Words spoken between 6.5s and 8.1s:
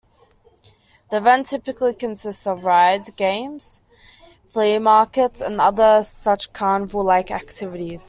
carnival-like activities.